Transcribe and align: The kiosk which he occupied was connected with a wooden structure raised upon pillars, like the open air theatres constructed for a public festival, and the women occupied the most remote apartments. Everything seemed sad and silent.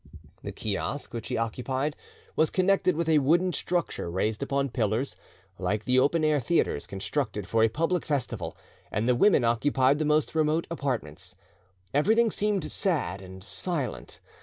The 0.41 0.51
kiosk 0.51 1.13
which 1.13 1.27
he 1.27 1.37
occupied 1.37 1.95
was 2.35 2.49
connected 2.49 2.95
with 2.95 3.07
a 3.07 3.19
wooden 3.19 3.53
structure 3.53 4.09
raised 4.09 4.41
upon 4.41 4.69
pillars, 4.69 5.15
like 5.59 5.85
the 5.85 5.99
open 5.99 6.23
air 6.23 6.39
theatres 6.39 6.87
constructed 6.87 7.45
for 7.45 7.63
a 7.63 7.69
public 7.69 8.03
festival, 8.03 8.57
and 8.91 9.07
the 9.07 9.13
women 9.13 9.43
occupied 9.43 9.99
the 9.99 10.05
most 10.05 10.33
remote 10.33 10.65
apartments. 10.71 11.35
Everything 11.93 12.31
seemed 12.31 12.63
sad 12.71 13.21
and 13.21 13.43
silent. 13.43 14.19